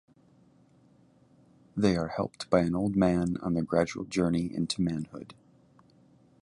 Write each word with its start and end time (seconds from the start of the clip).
They 1.77 1.95
are 1.95 2.07
helped 2.07 2.49
by 2.49 2.61
an 2.61 2.73
old 2.75 2.95
man 2.95 3.37
on 3.37 3.53
their 3.53 3.61
gradual 3.61 4.05
journey 4.05 4.51
into 4.51 4.81
manhood. 4.81 5.35